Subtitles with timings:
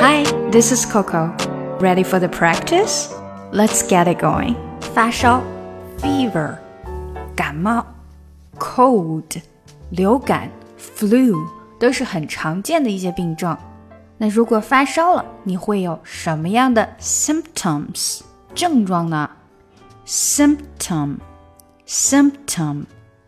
[0.00, 1.34] Hi, this is Coco.
[1.80, 3.12] Ready for the practice?
[3.52, 4.56] Let's get it going.
[4.80, 5.42] 发烧
[5.98, 6.56] fever
[7.34, 7.84] 感冒
[8.58, 9.42] cold
[9.90, 11.36] 流感 flu
[11.78, 13.56] 都是很常见的一些病症。
[14.18, 18.20] 那如果发烧了，你会有什么样的 symptoms
[18.54, 19.28] 症状呢？
[20.06, 21.16] symptom
[21.86, 22.84] symptom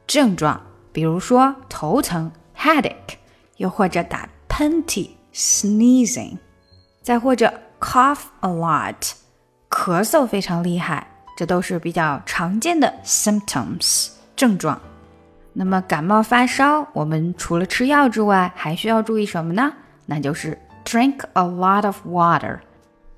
[0.07, 0.61] 症状，
[0.93, 3.17] 比如说头疼 headache，
[3.59, 6.39] 又或者打喷嚏 sneezing，
[7.04, 8.96] 再或者 cough a lot，
[9.70, 11.06] 咳嗽非常厉害，
[11.38, 14.82] 这都是比较常见的 symptoms 症状。
[15.52, 19.74] 那么感冒发烧，我们除了吃药之外，还需要注意什么呢？
[20.06, 22.60] 那就是 drink a lot of water，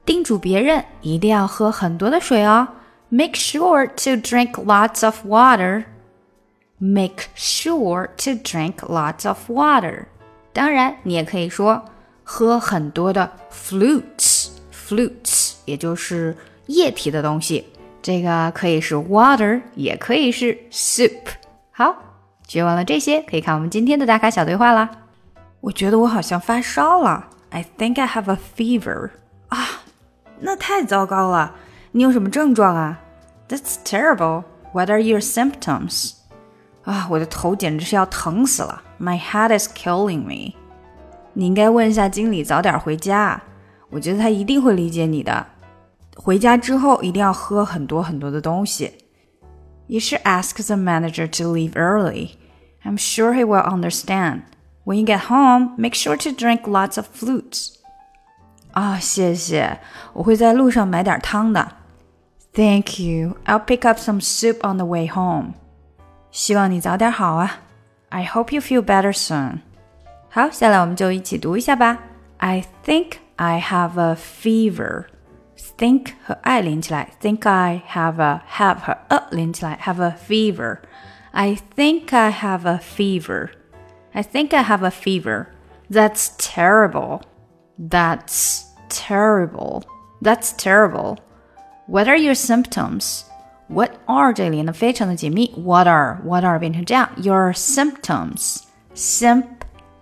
[0.03, 2.67] 叮嘱别人一定要喝很多的水哦。
[3.09, 5.85] Make sure to drink lots of water.
[6.79, 10.05] Make sure to drink lots of water.
[10.51, 11.85] 当然，你也可以说
[12.25, 17.65] 喝很多的 fruits，fruits 也就是液体的东西。
[18.01, 21.21] 这个可以是 water，也可以是 soup。
[21.71, 21.95] 好，
[22.47, 24.89] 学完了这些，可以看我们今天的打卡小对话啦。
[25.61, 29.11] 我觉得我好像发烧了，I think I have a fever。
[29.47, 29.65] 啊，
[30.39, 31.55] 那太糟糕了。
[31.91, 32.99] 你有什么症状啊
[33.47, 34.43] ？That's terrible.
[34.73, 36.11] What are your symptoms?
[36.83, 38.83] 啊，我的头简直是要疼死了。
[38.99, 40.53] My head is killing me.
[41.35, 43.39] 你应该问一下经理早点回家，
[43.89, 45.45] 我觉得他一定会理解你的。
[46.15, 48.93] 回家之后一定要喝很多很多的东西。
[49.87, 52.31] You should ask the manager to leave early.
[52.83, 54.43] I'm sure he will understand.
[54.85, 57.75] When you get home, make sure to drink lots of fluids.
[58.71, 59.79] 啊、哦，谢谢，
[60.13, 61.73] 我会在路上买点汤的。
[62.53, 63.35] Thank you.
[63.45, 65.53] I'll pick up some soup on the way home.
[66.31, 67.59] 希望你早点好啊。
[68.09, 69.59] I hope you feel better soon.
[70.34, 71.98] 好，下来我们就一起读一下吧。
[72.38, 75.06] I think I have a fever.
[75.76, 80.78] Think 和 I 连起来，think I have a have 和 a 连起来，have a fever.
[81.32, 83.50] I think I have a fever.
[84.12, 85.46] I think I have a fever.
[85.90, 87.22] That's terrible.
[87.78, 89.84] That's terrible.
[90.22, 91.18] That's terrible.
[91.86, 93.22] What are your symptoms?
[93.68, 98.62] What are 这里呢非常的紧密，What are What are 变成这样，Your symptoms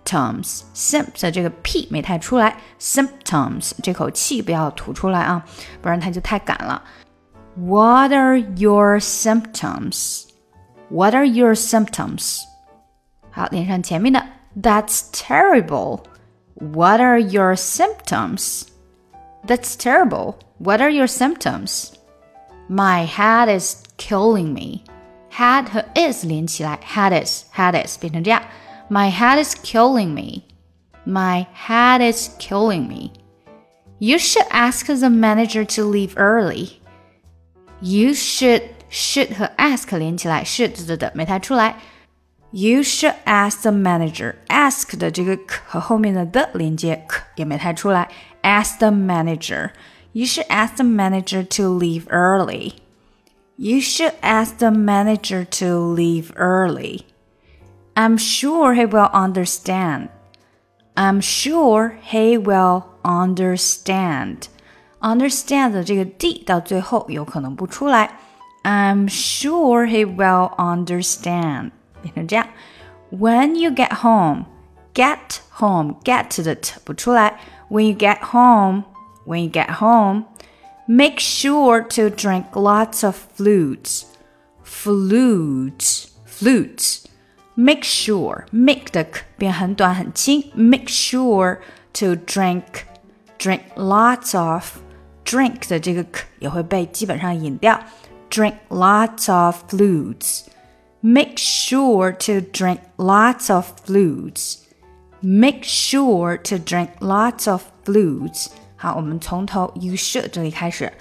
[0.09, 5.45] symptoms simp 的这个 p 没太出来，symptoms 这口气不要吐出来啊，
[5.81, 6.83] 不然它就太赶了。
[7.55, 10.25] What are your symptoms?
[10.89, 12.39] What are your symptoms?
[13.29, 14.25] 好，连上前面的
[14.59, 16.01] That's terrible.
[16.55, 18.63] What are your symptoms?
[19.45, 20.35] That's terrible.
[20.57, 21.91] What are your symptoms?
[22.67, 24.83] My head is killing me.
[25.31, 28.41] Head 和 is 连起来，head is head is 变成这样。
[28.89, 30.45] My head is killing me.
[31.05, 33.13] My head is killing me.
[33.99, 36.79] You should ask the manager to leave early.
[37.81, 41.75] You should should 和 ask 连起来，should 的的没太出来。
[42.51, 44.35] You should ask the manager.
[44.47, 48.09] Ask 的这个 k 和后面的 the 连接 k 也没太出来。
[48.41, 49.69] Ask the manager.
[50.13, 52.73] You should ask the manager to leave early.
[53.57, 57.01] You should ask the manager to leave early.
[57.95, 60.09] I'm sure he will understand.
[60.95, 64.47] I'm sure he will understand.
[65.01, 68.19] Understand 的这个 d 到最后有可能不出来。
[68.63, 71.71] I'm sure he will understand.
[72.01, 72.47] 变成这样。
[73.11, 74.45] When you get home,
[74.93, 77.39] get home, get 的 t 不出来。
[77.69, 78.83] When you get home,
[79.25, 80.25] when you get home,
[80.87, 84.05] make sure to drink lots of fluids.
[84.63, 87.05] Fluids, fluids.
[87.55, 90.49] Make sure, make 的 k 变很短很轻。
[90.53, 91.57] Make sure
[91.93, 92.63] to drink,
[93.37, 94.77] drink lots of.
[95.25, 97.79] Drink 的这个 k 也会被基本上引掉。
[98.29, 100.45] Drink lots of fluids.
[101.01, 104.59] Make sure to drink lots of fluids.
[105.21, 108.47] Make sure to drink lots of fluids.
[108.77, 110.91] 好，我们从头 you should 这里开始。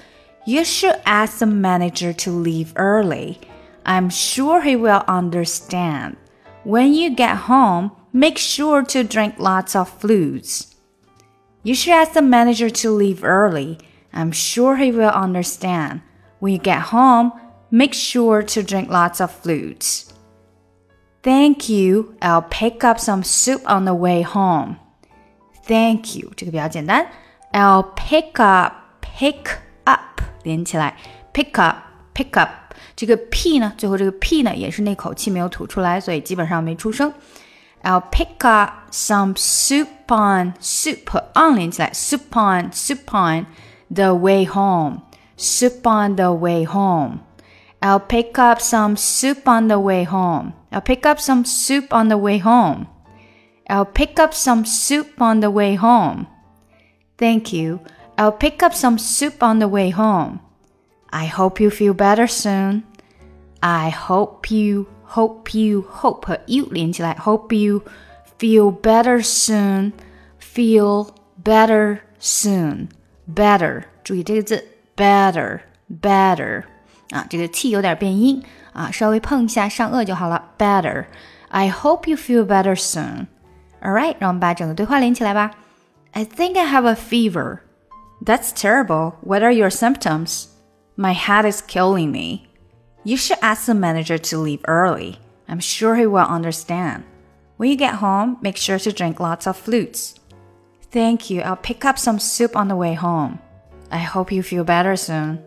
[0.45, 3.37] You should ask the manager to leave early.
[3.85, 6.17] I'm sure he will understand.
[6.65, 10.75] When you get home, make sure to drink lots of fluids.
[11.63, 13.79] You should ask the manager to leave early.
[14.13, 16.01] I'm sure he will understand.
[16.41, 17.33] When you get home,
[17.71, 20.13] make sure to drink lots of fluids.
[21.23, 22.17] Thank you.
[22.23, 24.79] I'll pick up some soup on the way home.
[25.67, 26.33] Thank you.
[26.37, 27.07] 这个比较简单。
[27.53, 30.97] I'll pick up, pick up 连起来，
[31.35, 31.77] pick up,
[32.15, 32.62] pick up。
[32.97, 37.13] 这个 p 呢，最后这个 p 呢，也是那口气没有吐出来，所以基本上没出声。
[37.83, 43.47] I'll pick up some soup on soup on 连起来，soup on soup on
[43.89, 45.03] the way home.
[45.37, 47.21] Soup on the way home.
[47.81, 50.55] I'll pick up some soup on the way home.
[50.73, 52.87] I'll pick up some soup on the way home.
[53.69, 56.27] I'll pick up some soup on the way home.
[57.17, 57.79] Thank you.
[58.17, 60.41] I'll pick up some soup on the way home.
[61.13, 62.83] I hope you feel better soon.
[63.61, 67.83] I hope you hope you hope you 连起来，hope you
[68.39, 69.93] feel better soon.
[70.41, 71.09] Feel
[71.43, 72.89] better soon.
[73.35, 74.65] Better，注意这个字，
[74.97, 75.61] better
[76.01, 76.65] better
[77.11, 78.43] 啊，这个 t 有点变音
[78.73, 80.53] 啊，稍微碰一下上颚就好了。
[80.59, 81.07] Better.
[81.49, 83.27] I hope you feel better soon.
[83.83, 85.53] All right，让我们把整个对话连起来吧。
[86.13, 87.61] I think I have a fever.
[88.25, 89.15] That's terrible.
[89.23, 90.47] What are your symptoms?
[90.97, 92.49] My head is killing me.
[93.05, 95.19] You should ask the manager to leave early.
[95.49, 97.05] I'm sure he will understand.
[97.57, 100.15] When you get home, make sure to drink lots of fruits.
[100.91, 101.43] Thank you.
[101.43, 103.39] I'll pick up some soup on the way home.
[103.91, 105.39] I hope you feel better soon.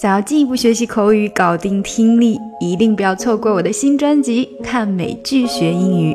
[0.00, 6.14] 想要进一步学习口语，搞定听力，一定不要错过我的新专辑《看美剧学英语》。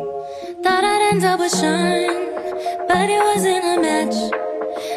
[0.63, 2.07] Thought I'd end up with Sean,
[2.87, 4.15] but it wasn't a match.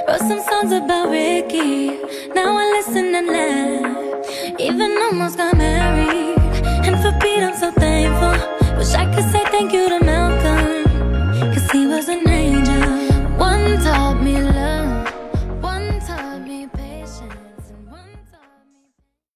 [0.08, 1.88] Wrote some songs about Ricky,
[2.36, 4.60] now I listen and laugh.
[4.60, 6.38] Even almost got married,
[6.86, 7.93] and for Pete I'm so thankful.